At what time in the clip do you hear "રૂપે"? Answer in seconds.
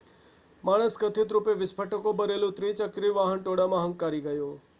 1.31-1.55